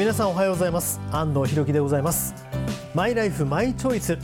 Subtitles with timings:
[0.00, 0.98] 皆さんおはようございます。
[1.12, 2.34] 安藤博樹でございます。
[2.94, 4.16] マイライフマイチョイス。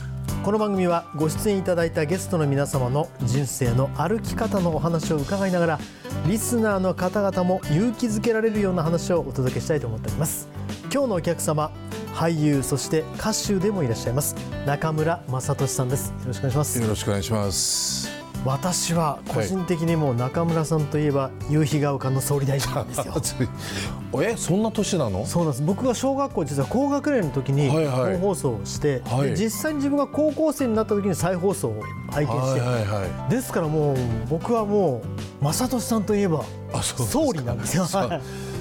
[0.43, 5.79] この番組はご出演いただいたゲストの皆様の人生の歩き方のお話を伺いながら
[6.25, 10.47] リスナーの方々も勇気づけられるような話をお届けしたいと思っております。
[10.91, 11.71] 今日のお客様
[12.15, 14.33] 俳優そして歌手でもいらっしゃいます。
[14.65, 16.09] 中村雅俊さんです。
[16.09, 16.81] よろしくお願いします。
[16.81, 18.26] よろしくお願いします。
[18.45, 23.13] 私は個人的にも中村さんといえば夕日が丘の総理大臣なんですよ。
[24.23, 25.25] えそんな年なの？
[25.25, 25.63] そうなんです。
[25.63, 29.27] 僕が小学校実は高学年の時に本放送をして、はい。
[29.29, 33.97] はい、実際に自分が高校生になった時に再放送を拝見して、はいはいはい、ですからもう
[34.29, 35.01] 僕はも
[35.41, 36.43] う正俊さんといえば
[36.83, 37.85] 総理なんですよ。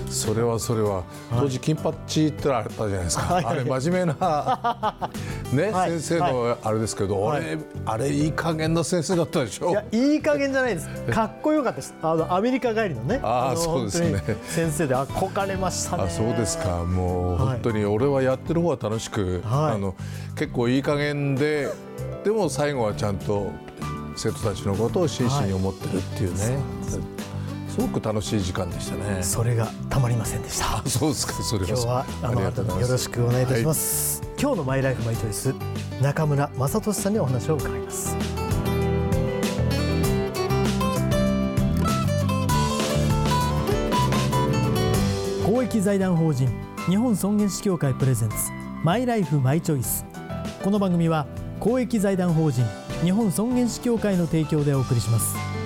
[0.06, 5.10] それはそれは当時金八ってあったじゃないですか、はい、あれ真面目な
[5.52, 9.70] ね、はい、先生のあれですけど、はい、あれいい加減な先生だったでしょ。
[9.70, 10.88] いやいい加減じゃないです。
[11.10, 11.94] かっこよかったです。
[12.02, 13.20] あのアメリカ帰りのね。
[13.22, 14.22] ああそうですね。
[14.48, 16.04] 先生で憧れましたね。
[16.04, 16.84] あそうですか。
[16.84, 19.94] もう本当に俺はやってる方が楽しく、あの
[20.36, 21.68] 結構いい加減で
[22.24, 23.50] でも最後はちゃんと
[24.16, 26.58] 生徒たちのことを真摯に思ってるっていうね、
[27.76, 29.22] すごく楽しい時間でしたね。
[29.22, 30.82] それがたまりませんでした。
[30.88, 31.34] そうですか。
[31.42, 34.22] それ今日はあのよろしくお願いいたします。
[34.22, 35.54] はい、今日のマイライフマイチョイス
[36.00, 38.16] 中村雅俊さんにお話を伺います。
[45.44, 46.48] 公益財団法人
[46.88, 48.36] 日本尊厳死協会プレゼンツ
[48.84, 50.06] マイライフマイチョイス
[50.64, 51.26] この番組は
[51.60, 52.64] 公益財団法人
[53.04, 55.65] 日本尊厳死協会の提供でお送りします。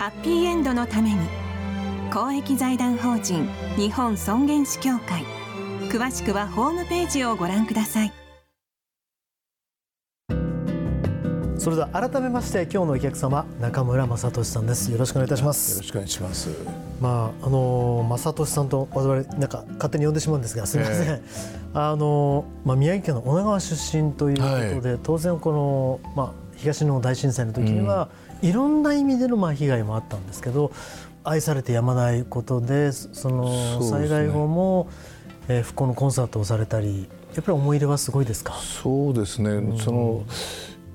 [0.00, 1.18] ハッピーエンドのために
[2.10, 3.46] 公益財団法人
[3.76, 5.26] 日本尊厳死協会
[5.90, 8.12] 詳しくはホームページをご覧ください。
[11.58, 14.90] それでは改めまして今日のお客様中村雅俊さんです。
[14.90, 15.74] よろしくお願いいたします。
[15.74, 16.48] よろしくお願いします。
[16.98, 21.20] まああの雅俊さんと我々なんか勝手に呼んでしまうんですがすみません、え
[21.74, 24.42] ー、あのまあ宮城県の女川出身というこ
[24.76, 30.72] とで、はい、当然このまあ東日本大震災の時には、うん、いろんな意味でのまあ被害もあったんですけど
[31.24, 34.88] 愛されてやまないことでその災害後も、
[35.48, 38.54] ねえー、復興のコンサートをされたりやっぱり思い入れはすごいですか？
[38.54, 40.24] そうですね、うん、その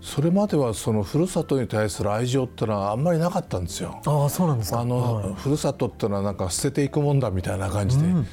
[0.02, 4.02] それまではそのふるさとに対する愛情ってのはあんまりなかったんですよ。
[4.06, 4.82] あそうなんですか。
[4.82, 8.28] あの、はい、ふるさとってのはなんか捨てていくもんだみたいな感じで、うん、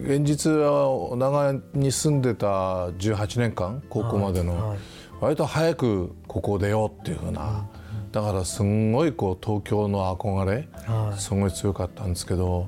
[0.00, 2.46] 現実は長屋に住んでた
[2.88, 4.68] 18年間高校までの、はい。
[4.70, 4.78] はい。
[5.20, 7.66] 割と早くここを出ようっていうふうな、
[8.12, 10.68] だからすんごいこう東京の憧れ、
[11.16, 12.66] すごい強かったんですけど、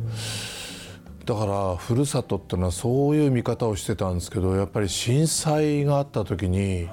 [1.24, 6.88] だからふるさとっていうのはそういう見方をしてたんですけどやっぱり震災があった時に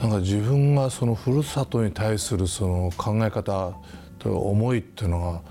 [0.00, 3.74] なんか自分がそのふるさとに対するその考え方
[4.18, 5.42] と思いっていうのが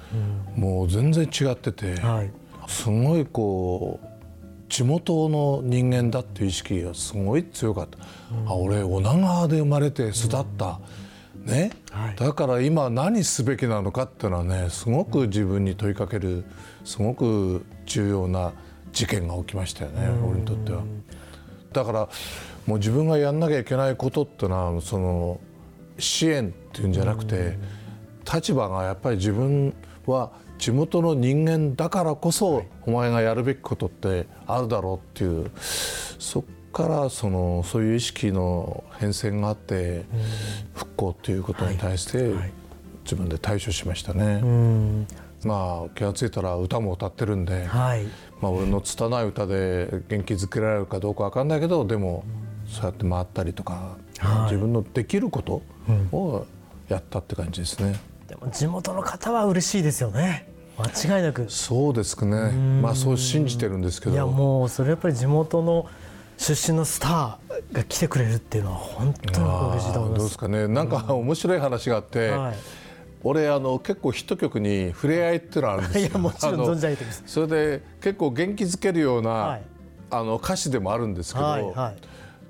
[0.56, 1.96] もう全然違ってて、
[2.68, 4.08] すごいこう
[4.70, 7.98] 地元の人間だっていう意識がすごい強かった、
[8.36, 10.46] うん、あ俺女川で生まれて育った、うん、
[11.48, 16.46] ね、はい、だから今何すべきなのかっていうのはねすごく自分に問いかける
[16.84, 18.54] すごく重要な
[18.92, 20.84] 事件が起きましたよね、うん、俺にとっては。
[21.74, 22.10] だから
[22.66, 25.40] もう自分がやんなきゃいけないことっていうのはその
[25.98, 27.58] 支援っていうんじゃなくて
[28.32, 29.74] 立場がやっぱり自分
[30.06, 36.44] は地元の人間だからこそお前がやるべきことってあるだろうっていうそっ
[36.78, 40.06] からそのそういう意識の変遷があって
[40.76, 42.36] 復興っていうことに対して
[43.04, 44.44] 自分で対処しましたね。
[45.44, 48.06] まあ気が付いたら歌も歌ってるんで、はい、
[48.42, 52.24] まあ俺の拙い歌で元気づけられるかどうか分かんないけどでも
[52.68, 55.64] そうやって回ったりとか、はい、自分のできること
[56.12, 56.46] を
[56.90, 58.00] やったって感じですね。
[58.28, 60.48] でも地元の方は嬉しいですよね。
[60.78, 61.48] 間違いなく。
[61.50, 62.52] そうですね。
[62.84, 64.12] まあそう信じてるんですけど。
[64.14, 65.88] いやもうそれやっぱり地元の
[66.38, 70.20] 出身のスターが来てくれるっていうのは本当に嬉しいと思います。
[70.20, 70.68] どうですかね。
[70.68, 72.56] なんか面白い話があって、はい、
[73.24, 76.08] 俺あの結構ヒット曲に触れ合いっていうのがあるんですよ。
[76.08, 77.24] いやもちろん存じ上げてます。
[77.26, 79.62] それで結構元気づけるような、はい、
[80.12, 81.98] あの歌詞でもあるんですけど、はいはい。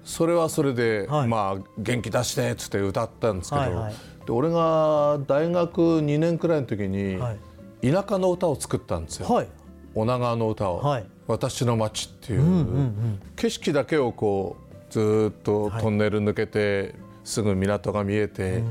[0.04, 1.28] それはそれで、はい。
[1.28, 3.94] まあ元気出してっつって歌ったんですけど、はいはい。
[4.25, 7.38] で俺が大学2年くらいの時にはい。
[7.81, 9.48] 田舎の歌を作ったんですよ、はい。
[9.95, 12.89] 女川の歌を、はい私の街っていう,、
[13.35, 18.63] 景色だけをこうずーっとトンネル抜けて、すぐ港が見えて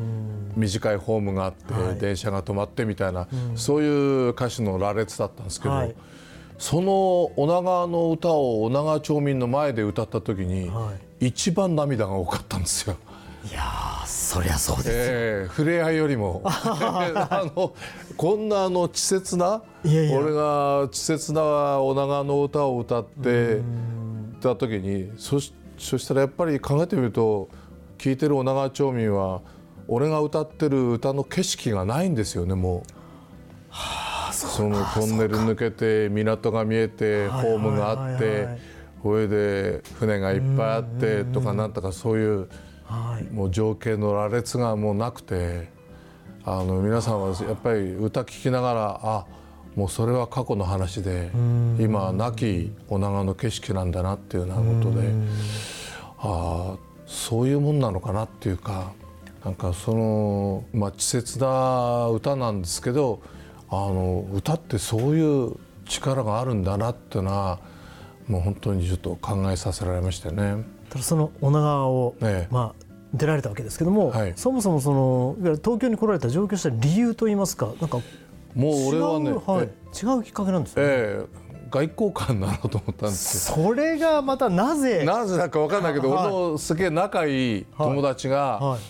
[0.56, 1.99] 短いホームがあって、はい。
[1.99, 5.94] 電車が止まってみたいな、そういう歌詞の羅列だったんですけど、はい。
[6.58, 12.97] その女川の歌を女川町民の前で歌った時に、は一番涙が多かったんですよ。
[13.48, 16.43] いやーそりゃそうですええ触れ合いよりも。
[16.44, 17.75] あの
[18.16, 23.60] こんなあの稚拙な俺が稚拙な女川の歌を歌って
[24.40, 27.48] た時にそしそしたらやっぱり考えてみると
[27.98, 29.43] 聞いてる女川町民は
[29.87, 32.96] 俺が歌ってる歌の景色がないんですよねもう。
[34.32, 38.58] そのトンネル抜けて港が見えてはいホームがあってはい
[39.02, 42.48] それで船がいっぱいあってとかなんとかそういう
[42.88, 45.69] はいもう情景の羅列がもうなくて
[46.44, 49.27] あの皆さんはやっぱり歌聴きながらあ
[49.75, 51.31] もうそれは過去の話で
[51.79, 55.09] 今は亡き女川の景色なんだなっていうようなことで
[56.19, 58.93] ああそういうもんなのかなっていうか
[59.44, 63.21] なんかその、まあ、稚拙な歌なんですけど
[63.69, 67.59] あの歌ってそういう力があるんだなっていうのは
[68.29, 70.75] もう本当にちょっと考えさせられましたね。
[70.96, 72.54] ただその女川を、ええ。
[72.54, 74.32] まあ出られたわけですけども、はい。
[74.37, 77.98] そもそもそのいわゆる東京に来られた上京した理由といいますかなんか
[78.54, 80.88] もう俺はね違う,、はいえ、違うきっかけなんですよ、ね。
[80.90, 85.04] ええ外交官になろうと思ったんですそれがまたなぜよ。
[85.04, 86.26] なぜだか分かんないけど、はい。
[86.26, 88.81] 俺のすげえ仲いい友達が、はい。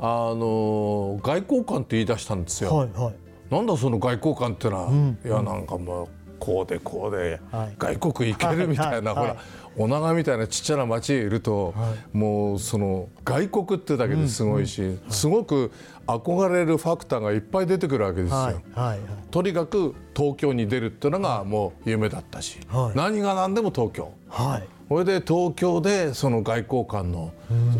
[0.00, 2.76] あの外交官って言い出したんですよ。
[2.76, 3.14] はいはい。
[3.54, 5.18] なんだその外交官ってのは、ん。
[5.24, 6.08] いやなんかもう
[6.40, 7.74] こうでこうで、はい。
[7.78, 9.36] 外国行けるみたいな、ほら
[9.76, 11.74] 女川みたいなちっちゃな町へいると、
[12.12, 15.72] もうその外国ってだけですごいし、すごく
[16.06, 18.36] 憧れるファクターがいっぱい出てくるわけですよ。
[18.36, 18.54] はい。
[18.74, 18.98] はい。
[19.30, 22.96] とにかく東京に出るっていうのがもう夢だったし、はい。
[22.96, 24.12] 何が何でも東京。
[24.28, 24.68] はい。
[24.88, 27.32] それで東京でその外交官の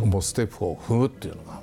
[0.04, 1.60] もうステップを踏むっていうのが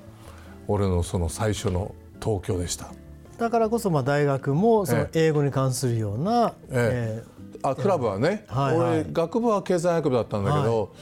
[0.68, 1.94] 俺のその最初の
[2.24, 2.92] 東京でした。
[3.38, 7.31] だからこそまあ大学もそのえ英語に関するような、ええ
[7.63, 9.02] あクラブはね、はいはい。
[9.02, 10.94] 俺学部は経済学部だったんだけど、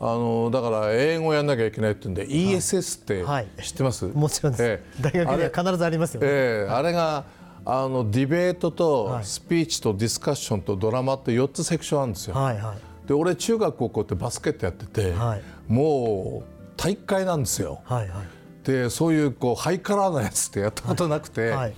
[0.00, 3.48] あのだから英語やんなきゃいけないって言うんで、ESS ってはい。
[3.62, 5.02] 知ってます、ーもちろんです、ええ。
[5.02, 6.70] 大学には必ずありますよね、ええ。
[6.70, 7.24] あれが
[7.64, 9.24] あのディベートとはい。
[9.24, 12.34] スピーチとディスカッションとドラマって4つセクションあるんですよ。
[12.36, 13.08] はいはい。
[13.08, 15.42] で俺中学高校ってバスケットやってて、はい。
[15.66, 17.80] もう大会なんですよ。
[17.84, 18.26] はいはい。
[18.64, 21.74] でそういうこうハイカラーなやつってやったことなくて、はい。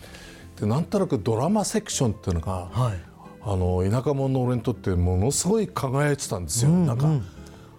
[0.60, 3.09] でなんとなくドラマセクションっていうのが、はい
[3.42, 6.70] あの田舎者の俺にとってものすごい輝いてたんですよ。
[6.70, 7.08] なんか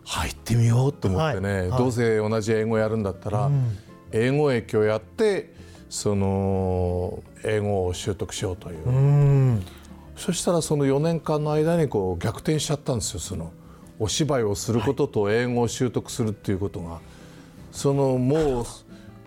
[0.03, 1.79] 入ってみようと思ってね、はいはい。
[1.79, 3.49] どうせ同じ英語やるんだったら、
[4.11, 5.53] 英語劇をやって
[5.89, 8.87] その英語を習得しようという。
[8.87, 9.63] うん。
[10.15, 13.51] そしたらその4年間の間にこう逆転しちゃったんですよその
[13.97, 16.99] お芝居をすることと英語を習得するっていうことが、
[17.71, 18.65] そのもう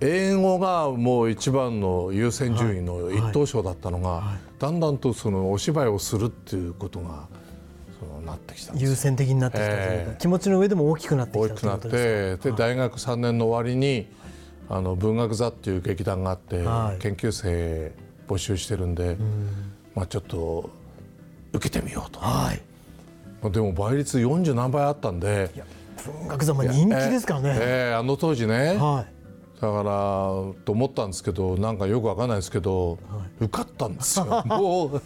[0.01, 7.29] 英語がもう一番の優先順位の一等賞だったのが、だんだんとそのお芝居をするっていうことが
[8.01, 10.17] そのなってきた優先的になってきたというか、ええ。
[10.19, 14.07] 気持ちの上でも大きくなってきたという大きくなってことですで大学3年の終わりに
[14.71, 17.03] あの文学座っていう劇団があって、はい。
[17.03, 17.93] 研究生
[18.27, 19.19] 募集してるんで、
[19.95, 20.71] まあ、ちょっと
[21.53, 22.21] 受けてみようと。
[22.21, 22.63] はい。
[23.43, 25.51] まあでも倍率40何倍あったんで。
[26.07, 29.07] 文学座も人気ですからね、ええあの当時ね、は
[29.61, 29.83] だから
[30.65, 32.99] と思ったんですけどなんかよくわかんないですけど、
[33.41, 34.43] 受かったんですよ。
[34.47, 35.03] もう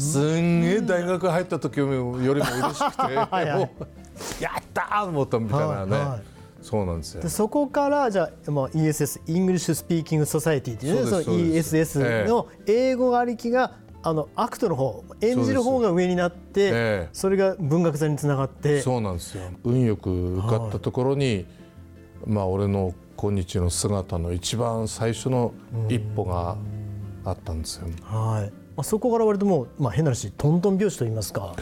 [0.00, 3.58] すんげえ大学入った時よりも嬉しくていはい。
[3.58, 6.22] もうやったーと思ったみたいなね、はいはい。
[6.60, 7.20] そうなんですよ。
[7.20, 17.08] い、でそこからじゃあ、まあ、ESS English Speaking Society っていうねその ESS の英語ありきがあの act の方演じる方が上になってええ。
[17.12, 18.80] それが文学座につながって。
[18.82, 19.44] そうなんですよ。
[19.62, 21.46] 運よく受かったところに、
[22.26, 25.54] まあ俺の今日の姿の一番最初の
[25.88, 26.56] 一歩が
[27.24, 27.88] あったんですよ。
[28.02, 31.54] はいまあ、そこから割ともう、まあ、変な話トントン拍子といいますか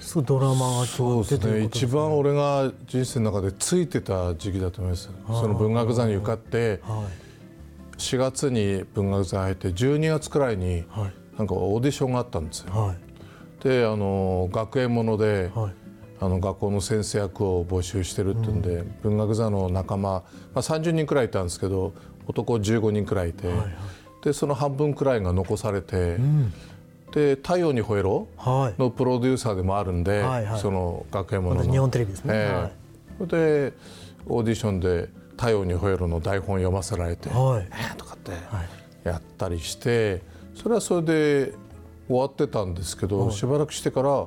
[0.00, 7.26] すごいドラマがそうですね一番俺が人生の中でついてた時期だと思いますその文学座に受かってはい
[7.98, 10.84] 4月に文学座入って12月くらいに
[11.38, 12.72] なんかオーディションがあったんですよ。
[12.72, 13.06] はい
[13.62, 15.85] であの学園もので、はい
[16.20, 20.22] あの学校の先生役を募集してるっていうんで、文学座の仲間、ま
[20.54, 21.92] あ、30人くらいいたんですけど
[22.26, 23.48] 男15人くらいいて、
[24.22, 26.16] でその半分くらいが残されて、
[27.12, 28.80] で「太陽にほえろ」はい。
[28.80, 30.60] のプロデューサーでもあるんで、はいはい。
[30.60, 31.70] その学園ものの。
[31.70, 32.54] 日本テレビですね、ええ。
[32.54, 32.72] はい。
[33.18, 33.72] それで
[34.26, 37.68] オーディションで「太陽に吠えろ」の台本読ませられて、はい。
[37.70, 38.32] えーとかって
[39.04, 40.22] やったりして
[40.54, 41.54] それはそれで
[42.08, 44.26] 終わってたんですけど、しばらくしてから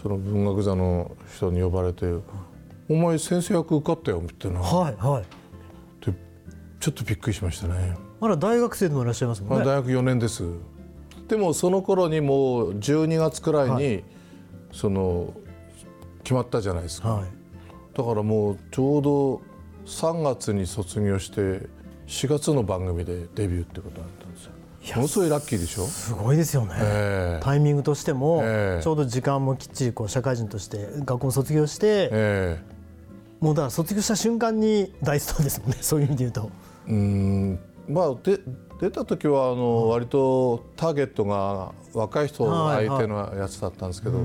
[0.00, 2.06] その文学座の人に呼ばれて
[2.88, 5.24] 「お前先生役受かったよ」みたいな、はいはい
[6.04, 6.16] で
[6.80, 7.96] ちょっとびっくりしましたね。
[8.20, 10.44] まだ大学生でもいらっしゃいますもんねまあ大学4年です。
[11.28, 14.04] でもその頃にもう12月くらいに、
[14.70, 15.34] その
[16.22, 17.14] 決まったじゃないですか。
[17.14, 17.36] はい
[17.96, 19.40] だからもうちょうど
[19.86, 21.66] 3月に卒業して
[22.06, 24.15] 4月の番組でデビューってことだったんですよ。
[24.94, 25.84] ものすごいラッキーでしょ？
[25.86, 27.44] すごいですよね、ええ。
[27.44, 28.82] タイミングとしても、ええ。
[28.82, 32.58] ちょうど時間もきっちりこう社会人として学校も卒業して、え。
[33.40, 35.76] もうだから卒業した瞬間に大スターですもんね。
[35.82, 36.50] そういう意味で言うと。
[36.88, 37.58] えうん。
[37.88, 38.40] まあで
[38.80, 44.18] 出た時はあの割とターゲットが若い人はい相手のやつだったんですけど、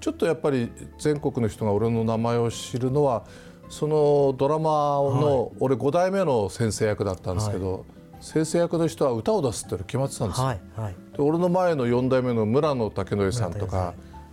[0.00, 3.24] ちょっとやっぱり全国の人が俺の名前を知るのは
[3.68, 7.84] そのドラマの、俺5代目の先生役だったんですけど、
[8.24, 10.46] 先生役の人は歌を出すっていうの決まってたんですよ。
[10.46, 10.94] はいはい。
[11.14, 13.92] で俺の前の4代目の村野武則さんとか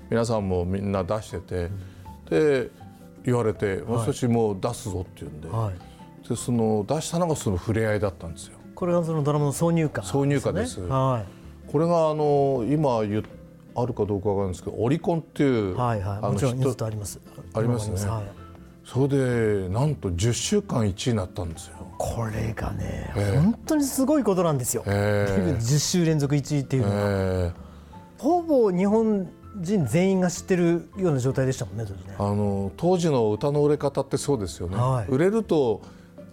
[0.10, 1.69] 皆さんもみんな出してて、
[2.29, 2.69] で
[3.25, 6.27] 言われて「もう少しもう出すぞ」って言うんで,、はい。
[6.29, 8.57] でその出したのがその触れ合いだったんですよ。
[8.75, 10.79] これがそのドラマの挿入歌、挿入歌です。
[10.79, 11.25] は
[11.69, 16.17] これがあの今あるかどうかわかるんですけどオリコンっていう、いはいはい。
[16.17, 17.19] あのもちろん人ずっとあります。
[17.53, 18.10] ありますね。
[18.10, 18.40] はい
[18.91, 21.75] それでなんと10週間1位になったんですよ。
[21.98, 23.39] これがね、ええ。
[23.39, 27.53] 本当にすごいことなんですよ、え10週連続1位っていうえのは、え
[28.17, 32.15] ほぼ日本人全員が知ってるような状態でしたもんね当時ね。
[32.19, 35.07] あの当時の歌の売れ方ってそうですよね、はい。
[35.07, 35.81] 売れると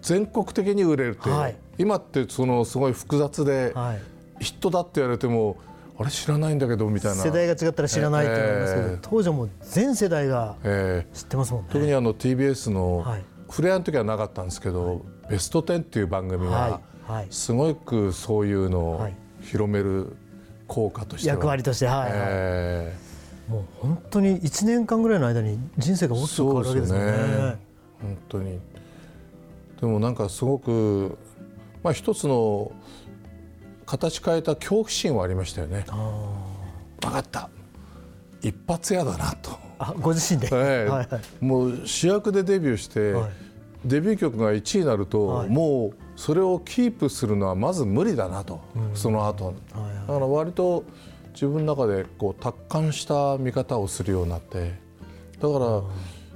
[0.01, 1.55] 全国的に売れるって、はい。
[1.77, 4.43] 今ってそのすごい複雑で、はい。
[4.43, 5.55] ヒットだって言われても
[5.99, 7.23] あれ知らないんだけどみたいな。
[7.23, 8.97] 世代が違ったら知らないってなりますけど、ええ。
[9.01, 11.15] 当時はもう全世代がええ。
[11.15, 11.69] 知ってますもんね。
[11.71, 13.23] 特にあの TBS の、はい。
[13.49, 17.27] 触れ合いの時はなかったんですけど「ベストテン」っていう番組ははい。
[17.31, 19.15] すごくそういうのをはい。
[19.41, 20.15] 広める
[20.67, 21.35] 効果としては。
[21.35, 22.11] 役割としてはい、はい。
[22.15, 22.95] え
[23.49, 26.99] もう本当に1年間ぐらいの間に人生が大きく変わるわけですね。
[26.99, 27.05] ね。
[27.07, 27.57] え
[28.01, 28.59] 本当に。
[29.81, 31.17] でもなんかすごく
[31.83, 32.71] まあ一つの
[33.89, 35.83] 形変えた恐怖心はありましたよね。
[37.01, 37.49] 分かった。
[38.41, 39.57] 一発屋だなと。
[39.79, 41.43] あご自身で、え えはいはい。
[41.43, 43.31] もう主役でデビューして、はい。
[43.85, 45.49] デビュー曲が1位になると、はい。
[45.49, 48.59] もうそれをキープするのはまず無理だなと、
[48.93, 49.55] その後、はい
[50.07, 50.83] だから割と
[51.33, 54.73] 自分の中でこう達観した見方をするようになって。
[55.41, 55.81] だから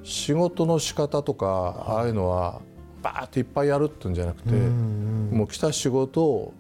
[0.04, 2.62] 仕事の仕方とかああいうのは
[3.02, 6.54] バーっていっぱいやるっていうんじゃなくて、もう来た仕事を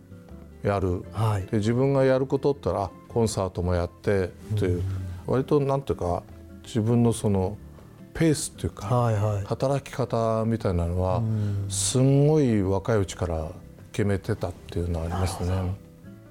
[0.64, 1.46] やる、はい。
[1.48, 4.82] で自分がやることったらあコンサートもやってという、
[5.28, 6.24] 割となんていうか
[6.64, 7.58] 自分のその
[8.14, 9.44] ペースっていうか、はいはい。
[9.46, 11.22] 働き方みたいなのは
[11.70, 13.48] すんごい若いうちから
[13.92, 15.76] 決めてたっていうのはありますね。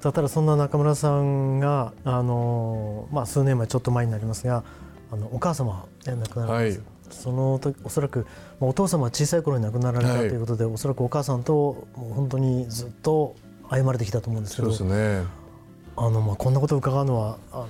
[0.01, 4.65] だったらそんな中村さんがあの、まあ、数年前ちょっと前になりますが
[5.13, 6.87] あのお母様が亡くなられたんです、はい。
[7.11, 8.27] その時おそらく、
[8.61, 10.27] まあ、お父様は小さい頃に亡くなられたとはい。
[10.29, 13.37] いうことで、おそらくお母さんともう本当にずっと
[13.73, 15.25] 歩まれてきたと思うんですけどね。
[15.97, 17.69] あの、まあ、こんなことを伺うのはあの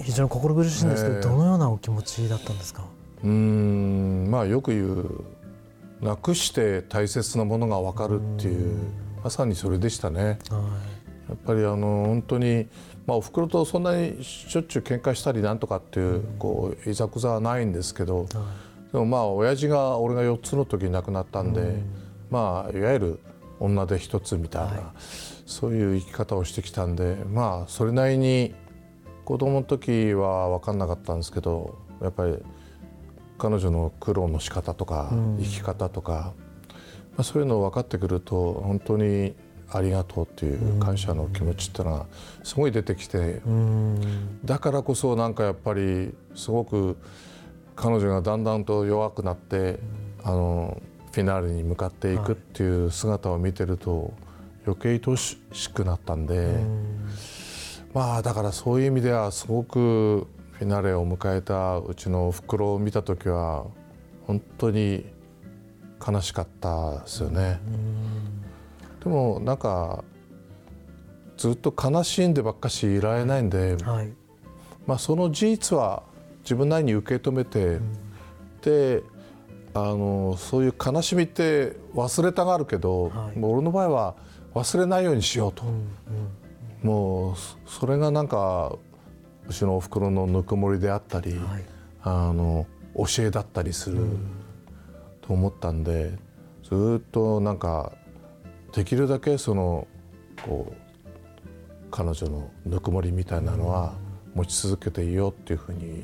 [0.00, 1.22] 非常に心苦しいんですけど、ええ。
[1.22, 2.84] どのようなお気持ちだったんですか、
[3.24, 4.30] うーん。
[4.30, 5.24] まあよく言う
[6.00, 8.78] なくして大切なものが分かるっていう
[9.22, 10.38] まさにそれでしたね。
[10.50, 10.62] は
[11.28, 12.66] やっぱりあの本当に、
[13.06, 18.26] まあ、おふくろとそんなにしょっちゅう喧嘩したりなんとかっていうこういざこざはないんですけど、
[18.92, 21.82] でもまあ親父が俺が4つの時に亡くなったんで、
[22.30, 23.20] まあいわゆる
[23.60, 24.92] 女で一つみたいな、
[25.46, 28.54] そういう生き方をしてきたんでまあそれなりに
[29.24, 32.38] 子供の時は分かんなかったんですけどやっぱり
[33.38, 36.32] 彼女の苦労の仕方とか、生き方とか、
[37.16, 39.34] まあ、そういうのを分かってくると本当に
[39.72, 42.06] ありがとうっていう感謝の気持ちっていうのが
[42.44, 43.42] すごい出てきて、
[44.44, 46.96] だからこそなんかやっぱりすごく
[47.74, 49.80] 彼女がだんだんと弱くなって、
[50.22, 50.80] あの
[51.10, 54.14] フィナーレに向かっていくっていう姿を見てると
[54.66, 55.38] 余計愛し
[55.72, 56.56] くなったんで、
[57.94, 63.66] まあだからそういう意味ではすごくフィナーレを迎えたうちのおふくろを見た時は
[64.26, 65.06] 本当に
[66.04, 67.60] 悲しかったですよね。
[69.02, 70.04] でもなんか
[71.36, 74.12] ずっと悲しんでばっかしいられないんで、はい。
[74.86, 76.02] まあ、その事実は
[76.44, 77.78] 自分なりに受け止めて、
[78.62, 79.02] で
[79.74, 83.38] あのそういう悲しみって忘れたがるけど、はい。
[83.38, 84.14] もう俺の場合は
[84.54, 85.64] 忘れないようにしようと、
[86.82, 88.76] もうそそれがなんか
[89.48, 91.64] うちのおふくろのぬくもりであったり、はい。
[92.04, 92.66] あの
[92.96, 94.04] 教えだったりする、
[95.20, 96.18] と思ったんで
[96.64, 97.92] ずっとなんか
[98.72, 99.86] できるだけその
[100.44, 100.74] こう
[101.90, 103.94] 彼女のぬくもりみたいなのは
[104.34, 106.02] 持ち続けていようっていうふうに、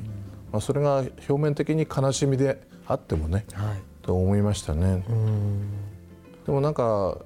[0.51, 3.77] まあ、それが表面的に悲しみであってもね、はい。
[4.01, 5.03] と思いましたね。
[6.45, 7.17] でもなんか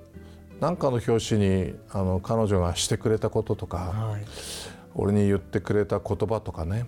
[0.63, 4.23] なんかの表紙にあの彼女がしてくれたこととか、はい。
[4.95, 6.85] 俺に言ってくれた言葉とかね、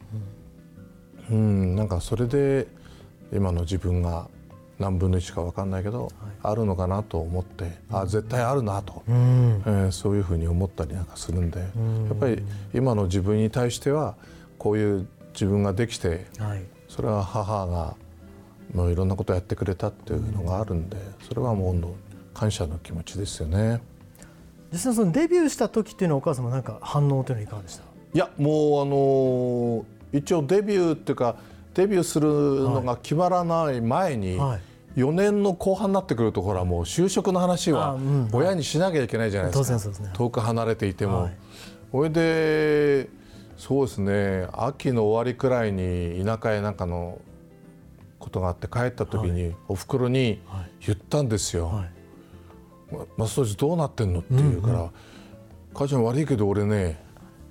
[1.30, 2.68] うん、なんかそれで
[3.34, 4.30] 今の自分が
[4.80, 6.10] 何分の1か分かんないけど、
[6.42, 9.62] あるのかなと思って、あ絶対あるなと、うん。
[9.66, 11.66] えーそういうふうに思ったりなんかするんで、や
[12.14, 12.42] っぱり
[12.74, 14.16] 今の自分に対しては
[14.58, 16.64] こういう自分ができてはい。
[16.88, 17.98] それは母が
[18.74, 21.76] もういろんなことをやってくれたっていうのがあるんでそれはもう
[22.36, 23.82] 感謝の気持ちですよね。
[24.72, 27.84] 実際そのデビューした時っていうのはお母様なんか反応というのはいかがでした？
[28.14, 31.38] いやもうあのー一応デビューっていうか
[31.74, 34.62] デビューするのが決まらない前に、はい。
[35.00, 41.24] 4年の後半になってくるところはもう就職の話あはうん親にしなきゃいけないじゃないですか、遠く離れていても。
[41.24, 41.34] はい。
[41.92, 43.10] それで
[43.58, 44.48] そうですね。
[44.54, 47.20] 秋の終わりくらいに田舎へなんかの
[48.20, 50.42] ことがあって帰った時に、おふくろに
[50.86, 51.68] 言ったんですよ。
[51.68, 51.90] はい
[53.18, 54.90] マストジどうなってんの?」って言うから
[55.74, 57.04] 「母ちゃん悪いけど俺ね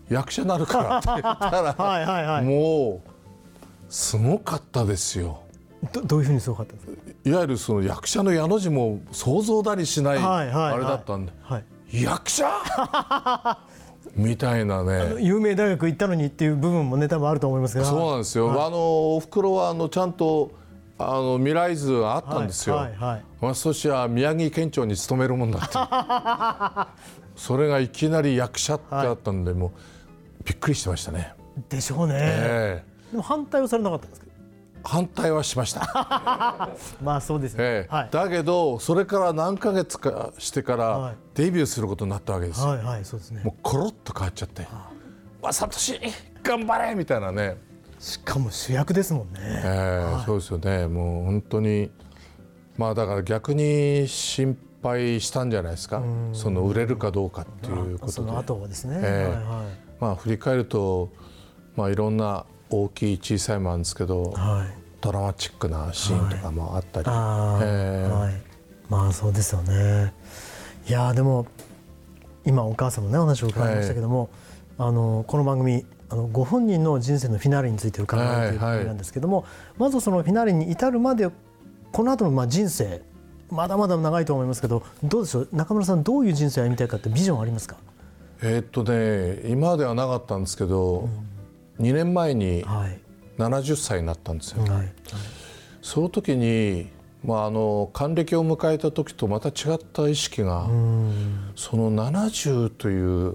[0.08, 3.10] 役者になるから」って言ったら、 はいはいはいもう
[3.88, 5.38] すごかったですよ。
[5.92, 6.92] どどういうふうにすごかったんですか？
[7.26, 11.64] いわゆるその役者の矢の字も想像だにしないはいはいはいあれだったんではい
[12.02, 12.46] 「役者!
[14.16, 15.16] 」みたいなね。
[15.20, 18.50] 有名大学行ったのにっていう部分もね多分あると思いますがそうなんですよ。
[18.64, 20.52] あのお袋はあのちゃんと
[20.98, 22.76] あの未来図があったんですよ。
[22.76, 26.94] はいはいはいまあ、そしては宮城県庁に勤めるもんだって。
[27.36, 29.70] それがいきなり役者ってあったんで、もう
[30.44, 31.34] びっくりしてましたね。
[31.68, 34.26] でしょうね、ええでも反対はされなかったんですか？
[34.84, 35.80] 反対はしました。
[37.02, 42.68] まあそうですよね、ええはい、だけどそれから何ヶ月かしてかはいらデビューすることになったわけですよ。
[42.68, 44.66] はいはいそうですねもうコロッと変わっちゃって
[45.42, 45.98] 「わさとし
[46.42, 47.56] 頑張れ!」みたいなね。
[48.04, 49.40] しかも主役ですもんね。
[49.40, 50.86] ええそうですよね。
[50.88, 51.90] もう本当に
[52.76, 56.02] まあだから逆に心配したんじゃないですか。
[56.34, 58.12] その売れるかどうかっていうことで。
[58.12, 59.34] その後はですね、ええ。
[59.34, 59.66] はいはい。
[60.00, 61.08] まあ振り返ると
[61.76, 64.78] まあいろんな大きい小さいもあるんですけどはい。
[65.00, 67.64] ドラマチックなシーンとかもあったり、あー。
[67.64, 68.12] ええ。
[68.12, 68.34] はい、
[68.90, 70.12] まあそうですよね。
[70.86, 71.46] いやーでも
[72.44, 74.28] 今お母さんのねお話を伺いましたけども、
[74.76, 79.44] あのこの番組あのご本人の人生のフィナーレについて伺うという番組なんですけども、
[79.76, 81.28] まずそのフィナーレに至るまで
[81.90, 83.02] この後のまあ人生
[83.50, 85.48] まだまだ長いと思いますけどどうでしょう？
[85.52, 87.76] 中村さんどういう人生を歩みたいかってビジョンありますか？
[88.42, 91.08] えーっとね今まではなかったんですけど、
[91.80, 93.00] 2年前にはい。
[93.36, 94.62] 70歳になったんですよ。
[94.62, 94.92] はい。
[95.82, 96.88] その時に、
[97.24, 100.68] まあ、あの還暦を迎えた時とまた違った意識が、
[101.56, 103.34] その70という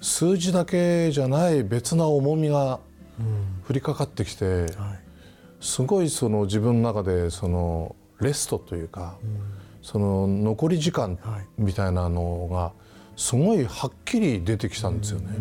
[0.00, 2.80] 数字だけじゃない別な重みが
[3.68, 4.70] 降りかかってきて、はい。
[5.60, 9.18] すごいその自分の中でそのレストというか、
[9.82, 11.46] その残り時間はい。
[11.58, 12.72] みたいなのが
[13.16, 15.36] すごいはっきり出てきたんですよね。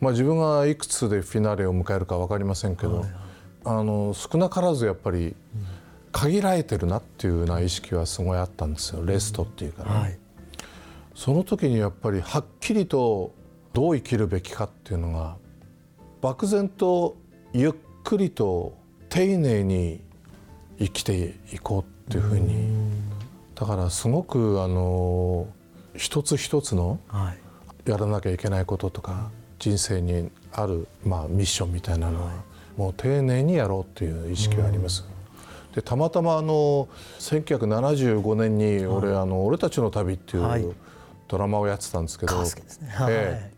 [0.00, 3.04] まあ、自分がいくつでフィナーレを迎えるか分かりませんけど、
[3.64, 5.34] あの少なからずやっぱり
[6.12, 9.04] 限られてるなっていうような意識はすごいあったんですよ。
[9.04, 10.18] レストっていうかね、はい。
[11.14, 13.32] その時にやっぱりはっきりと
[13.76, 15.36] どう生きるべきかっていうのが
[16.22, 17.18] 漠然と
[17.52, 17.72] ゆっ
[18.04, 18.74] くりと
[19.10, 20.00] 丁寧に
[20.78, 22.70] 生きていこうっていうふうに。
[23.54, 25.46] だからすごくあの
[25.94, 27.34] 一つ一つのは
[27.84, 27.90] い。
[27.90, 32.32] やらなきゃいけないこととか人生にある、まあ、ミッションみたいなのは
[32.78, 35.06] もう丁寧にやろうっていう意識があります。
[35.74, 40.62] でたまたまあの1975年に俺「あの俺たちの旅」ってはい。
[40.62, 40.74] いう
[41.28, 42.36] ドラマをやってたんですけど、
[43.08, 43.55] ええ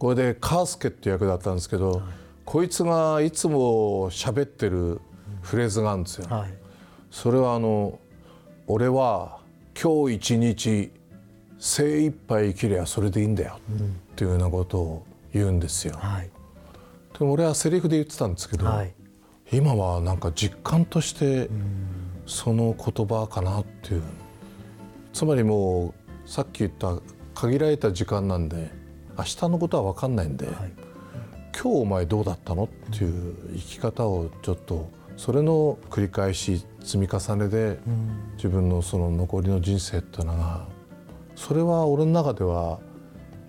[0.00, 2.02] これでカースケっていう役だったんですけど、
[2.46, 4.98] こいつがいつも喋ってる
[5.42, 6.26] フレーズがあるんですよ。
[6.34, 6.54] はい。
[7.10, 7.98] それはあの
[8.66, 9.40] 「俺は
[9.80, 10.90] 今日一日
[11.58, 13.58] 精一杯生きりゃそれでいいんだよ」
[14.12, 15.96] っていうようなことを言うんですよ。
[15.98, 16.30] はい。
[17.18, 18.94] でも俺はセリフで言ってたんですけど、はい。
[19.52, 21.50] 今はなんか実感として
[22.24, 24.02] その言葉かなっていう。
[25.12, 26.96] つまりもうさっき言った
[27.34, 28.79] 限られた時間なんで
[29.20, 30.54] 明日のことは分かんないんで、はい。
[31.52, 32.64] 今日お前どうだったの？
[32.64, 37.78] っていう生き方をちょっとそれの繰り返し積み重ねで
[38.36, 40.66] 自分のその残りの人生っていうのが
[41.36, 42.78] それは俺の中では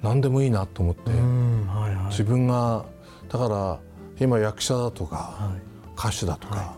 [0.01, 1.67] 何でもいいなと思ってうん。
[1.67, 2.05] はいはい。
[2.07, 2.85] 自分が
[3.29, 3.79] だから
[4.19, 5.61] 今役者だとかはい。
[5.97, 6.75] 歌手だとか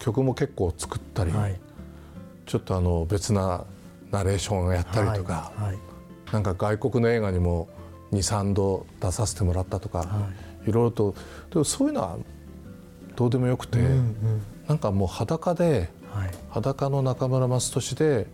[0.00, 1.60] 曲も結構作ったりはい。
[2.46, 3.64] ちょっとあの別な
[4.10, 5.68] ナレーションをやったりとか、はい。
[5.68, 5.78] はい、
[6.32, 7.68] なんか外国の映画にも
[8.12, 10.30] 23度出させてもらったとか、は
[10.66, 11.14] い、いろいろと
[11.50, 12.16] でもそういうのは
[13.16, 18.26] どうでもよくて、うんうん、なんかもう裸で、はい、裸の中村雅俊で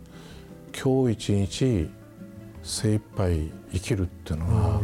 [0.72, 1.90] 今日一日
[2.62, 4.80] 精一杯生きるっていうのは、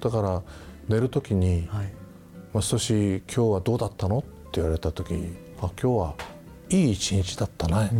[0.00, 0.42] だから
[0.88, 1.68] 寝る時に
[2.54, 5.14] 「雅俊今日はどうだったの?」って言われた時
[5.60, 6.14] 「あ今日は
[6.70, 7.90] いい一日だったね」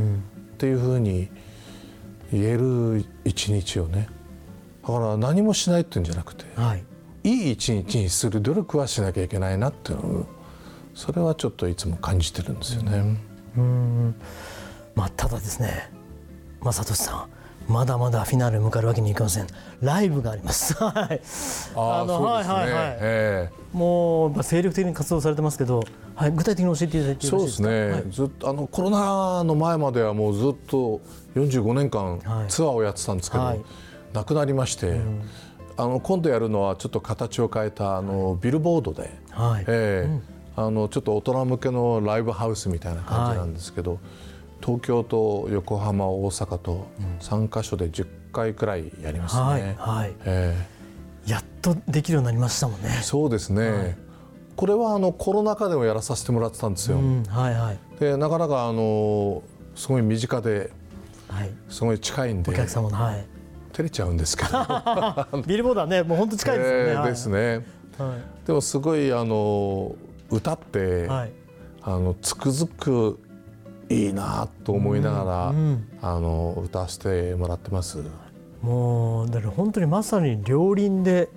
[0.55, 1.29] っていうふうに
[2.33, 4.09] 言える一日をね
[4.89, 6.85] だから何もしないっていうんじゃなくて、はい、
[7.23, 10.25] いい一日にする努力はしなきゃいけないなっていう
[10.95, 13.17] それはちょっといつも感じてるんですよね。
[13.59, 14.15] うん、
[14.95, 15.91] まあ、ただですね
[16.63, 17.29] 正俊さ
[17.69, 19.47] んまだまだフィナーレ向かうわけにいきません。
[19.83, 20.73] ライブがあります。
[20.83, 21.21] はい。
[21.77, 31.03] あのはいはいはい、えー、もう精力的に活動されてますけど、はい、具体的に教えていただいてそうですね、はい、ずっとあのコロナの前まではもうずっと
[31.37, 33.61] 45年間ツアーをやってたんですけど、はい、
[34.19, 35.23] 亡くなりまして、うん、
[35.77, 39.65] あの今度やるのはちょっと形を変えたあのビルボードで、はい。
[39.69, 40.23] えー、うん。
[40.57, 44.01] あのちょっと大人向けのライブハウスみたいな感じなんですけど、はい、
[44.61, 46.89] 東京と横浜大阪と
[47.21, 49.43] 3か所で10回くらいやりますね。
[49.43, 50.15] はいはい。
[50.25, 52.89] えー、やっとできるようになりましたもんね。
[53.03, 53.97] そうですね、はい、
[54.57, 56.99] これはあのコロナ禍でもやらさせてもらってたんですよ。
[56.99, 59.45] うん、はいはい、でなかなかあの
[59.77, 60.73] すごい身近で、
[61.29, 63.25] はい、すごい近いんでお客様の、はい、
[63.79, 64.51] 照れちゃうんですけど
[65.47, 66.91] ビルボードはねもう本当近いですよね。
[66.91, 67.67] えー、ですね。
[67.97, 69.95] はい、でもすごいあの
[70.31, 71.33] 歌って、はい、
[71.83, 73.21] あのつくづく
[73.89, 78.03] いいなと思いながら、うんうん、あの歌わせてもらってます。
[78.63, 81.29] もうだから本当にまさに両輪で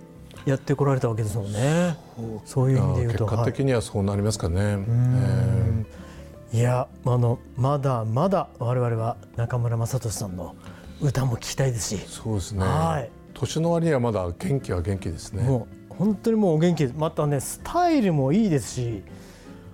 [0.45, 1.95] やってこられたわけですもんね。
[2.45, 4.59] そういう意味で言うと結果的にはそうなりますかね。
[4.59, 4.83] はい
[6.53, 10.55] えー、いやあのまだまだ我々は中村雅俊さんの
[11.01, 12.05] 歌も聞きたいですし。
[12.07, 12.63] そうですね。
[12.63, 13.09] はい。
[13.33, 15.43] 年の割にはまだ元気は元気ですね。
[15.43, 19.03] もう本当にもうお元気またねスタイルもいいですし。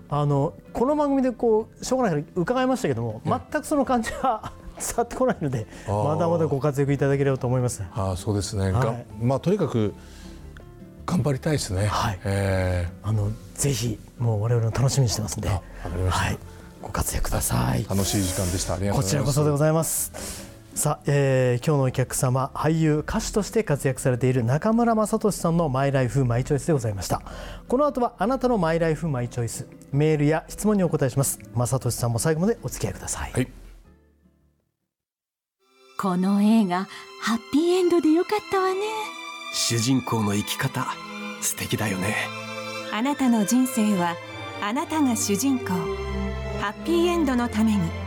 [0.10, 7.84] あのこの番組でこうしょうがないから伺いましたけども、全くその感じは 伝わってこないのでまだまだご活躍いただければと思います。
[7.94, 9.94] あそうですね、はい、まあとにかく
[11.06, 11.88] 頑張りたいですね。
[11.88, 12.20] はい。
[12.24, 15.50] えー、あのぜひもう我々も楽しみにしてますんで。
[15.50, 15.58] は
[16.30, 16.38] い。
[16.82, 17.86] ご活躍ください。
[17.90, 18.76] 楽しい時間でした。
[18.76, 19.04] ありがとうございます。
[19.04, 20.47] こちらこそでございます。
[20.78, 27.24] さあ、えー、今日のお客様俳優歌手として活躍されている中村雅俊さんのマイライフマイチョイスでございました。
[27.68, 29.68] この後はあなたのマイライフマイチョイス。
[29.92, 31.40] メールや質問にお答えします。
[31.58, 33.48] 雅俊さんも最後までお付き合いください、はい、
[35.98, 36.88] この映画
[37.24, 38.82] ハッピーエンドでよかったわね。
[39.54, 40.86] 主人公の生き方
[41.42, 42.16] 素敵だよね。
[42.94, 44.16] あなたの人生は
[44.62, 45.70] あなたが主人公。
[46.62, 48.07] ハッピーエンドのために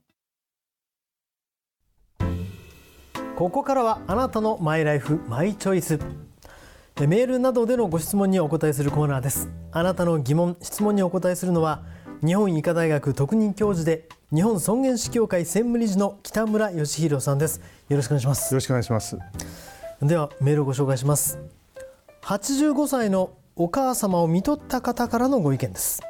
[3.41, 5.97] ここからはあなたのマイライフマイチョイス。
[6.99, 9.49] メールなどでのご質問にお答えするコーナーです。
[9.71, 11.81] あなたの疑問質問にお答えするのは
[12.23, 17.61] 日本医科大学特任教授で日本尊厳死協会専務理事の北村義弘さんです。
[17.89, 18.53] よろしくお願いします。
[18.53, 19.17] よろしくお願いします。
[20.03, 21.39] ではメールをご紹介します。
[22.21, 26.03] 85歳のお母様を看取った方からのご意見です。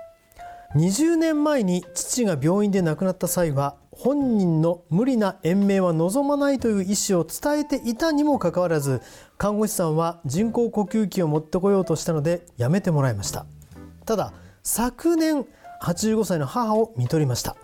[0.76, 9.02] 20年前に父が病院で亡くなった際は本人の無理な延命は望まないという意思を伝えていたにもかかわらず
[9.38, 13.46] 看護師さんは人工呼吸器を持ってこようとしたのでやめてもらいました。
[14.06, 15.46] ただ昨年
[15.82, 17.56] 85歳の母を看取りました。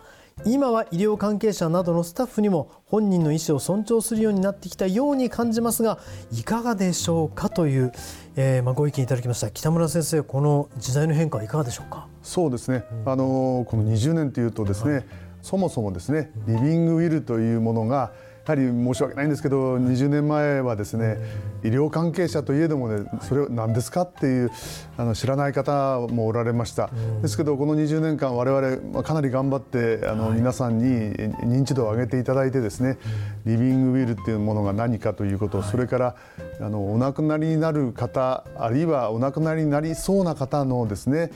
[0.46, 5.98] 今は医療関係者などのスタッフにも本人の意思を尊重するようになってきたように感じますが
[6.32, 7.92] いかがでしょうかという、
[8.36, 9.50] えー、まあご意見いただきました。
[9.50, 12.08] 北村先生この時代の変化はいかがでしょうか？
[12.22, 15.06] そうですね、うん、あのこの20年というとですね、はい
[15.48, 18.12] そもそもですねリビングウィルというものが
[18.48, 21.18] やはり申し訳ないんですけど20年前はですね
[21.64, 24.52] 医療関係者といえどもねそれは何ですかっていう
[24.98, 26.90] あの知らない方もおられました。
[27.22, 32.98] ですけどこの20年間我々かなり頑張ってあの皆さんに認知度を上げていただいてですね
[33.46, 36.16] リビングウィルっていうものが何かということそれから
[36.62, 41.32] あのお亡くなりになる方あるいはお亡くなりになりそうな方のですね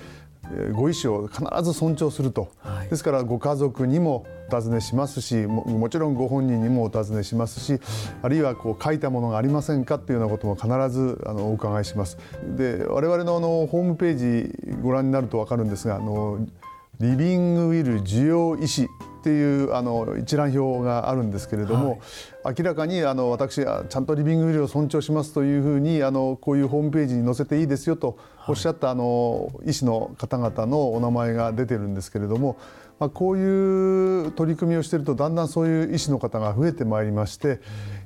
[0.73, 7.79] ご意思を必ず尊重すると、はい、ですからご家族にもお尋ねしますしもちろんご本人にもお尋ねしますし
[8.21, 12.17] あるいはこう書いたものがありませんかっていうようなことも必ずあのお伺いします。
[12.57, 16.45] で我々のあのホームページご覧になると分かるんですがあの
[16.99, 18.87] リビングウィル需要医師
[19.21, 22.01] っていうあの一覧表があるんですけれども、
[22.43, 32.57] はい、明らかにあの私はちゃんとリビングウィルを尊重しますというふうにあのこういうホームページに載せていいですよとおっしゃったあの医師の方々のお名前が出てるんですけれども
[33.01, 37.59] まあ、こういう取り組みをしているとだんだんそういう医師の方が増えてまいりまして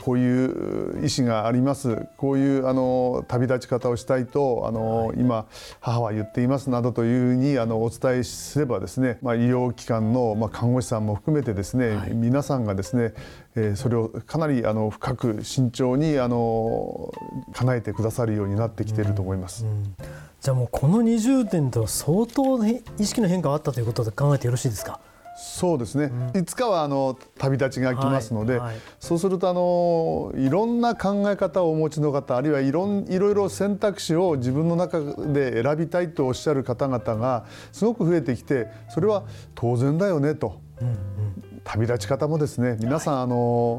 [0.05, 2.05] こういう医師があります。
[2.17, 5.47] こういうあの旅立ち方をしたいとあの、今
[5.79, 13.15] 母は言っていますなどというふうにあのお伝えすればですね、まあ、医療機関の、まあ、看護師さんも含めてですね、はい、皆さんがですね、
[13.55, 17.11] えー、それをかなりあの深く慎重にあの
[17.53, 19.65] 叶えてくださるようになってきていると思います。
[19.65, 19.95] うんうん。
[20.39, 24.99] じゃあもうこの20年と相当意識の変化があったということで考えてよろしいですか？
[25.37, 39.23] そうですね、うん、いつかはあの旅立ちが来ますので、はいはい、そうするとあのいろんな考え方をお持ちの方あるいはいろんいろいろ選択肢を自分の中で選びたいとおっしゃる方々がすごく増えてきてそれは
[39.55, 43.77] 当然だよねと、うんうん、旅立ち方もですね皆さん、あの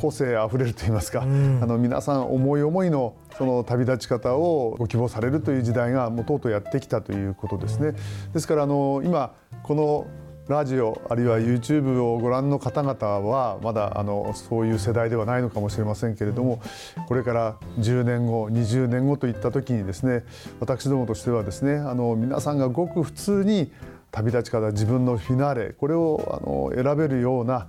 [0.00, 7.92] 個性あふれると言いますか、うん、あの皆さん思い思いのその旅立ち方をご希望されるという時代がもうとうとうやってきたということですね。
[8.32, 10.06] ですからあの今この
[10.48, 16.60] ラジオあるいは YouTube をご覧の方々はまだあのそういう世代ではないのかもしれませんけれども
[17.08, 20.24] これから10年後20年後といった時にですね
[20.60, 23.72] 私どもとしてはですねあの皆さんがごく普通に
[24.12, 27.66] 旅立ち方自分のフィナーレこれをあの選べるような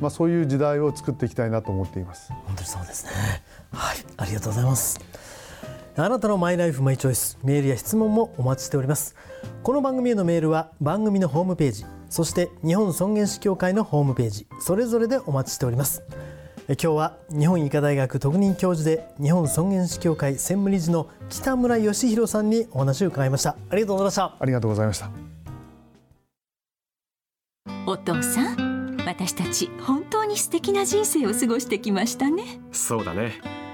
[0.00, 2.32] まあ、そういう時代を作っていきたいなと思っています。
[2.46, 3.42] 本当にそうですね。
[3.72, 5.00] はいありがとうございます。
[5.96, 9.16] あなたのマイライフマイチョイスメールや質問もお待ちしております。
[9.62, 16.02] この番組へのメールは番組のホームページそして日本尊厳死協会のホームページそれぞれでお待ちしております。
[16.68, 23.56] 今日は日本医科大学特任教授で日本尊厳死協会専務理事の北村義弘さんにお話を伺いました。
[23.68, 24.36] ありがとうございました。
[24.38, 25.10] ありがとうございました。
[27.86, 32.60] お父さん私たち本当に素敵な人生を過ごしてきましたね。
[32.70, 33.59] そうだね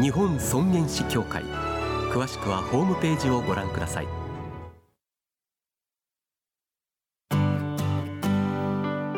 [0.00, 1.42] 日本尊厳死協会。
[2.12, 4.06] 詳しくはホームページをご覧ください。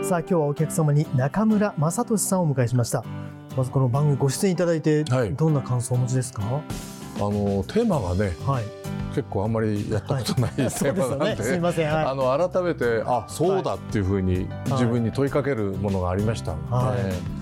[0.03, 3.05] さあ今日はお客様に中村雅俊さんをお迎えしました。
[3.59, 6.43] まずこの番組ご出演いただいて、どんな感想をお持ちですか？
[6.43, 8.65] あのテーマがね、はい、
[9.15, 17.40] 結構あんまりやったことない、はい、テーマなんで、ねはい、あの改めてあそうだっていうふうに自分に問いかけるものがありましたので、はい、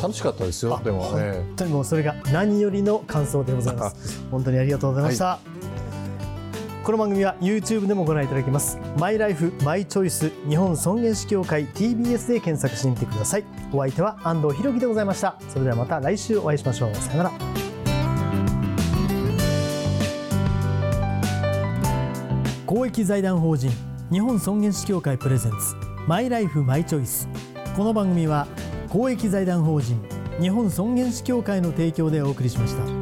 [0.00, 4.22] 楽しかったですよでも、ね、本当にもうそれが何よりの感想でございます。
[4.30, 5.40] 本当にありがとうございました、
[6.84, 8.78] この番組は YouTube でもご覧いただけます。
[8.96, 13.44] マイライフマイチョイス日本尊厳死協会 TBS で検索してみてください。
[13.72, 15.36] お相手は安藤博樹でございました。
[15.48, 16.94] それではまた来週お会いしましょう。
[16.94, 17.32] さよなら。
[22.64, 23.70] 公益財団法人
[24.10, 25.74] 日本尊厳死協会プレゼンツ
[26.06, 27.28] マイライフマイチョイス。
[27.76, 28.46] この番組は
[28.88, 30.00] 公益財団法人
[30.40, 32.97] 日本尊厳死協会の提供でお送りしました。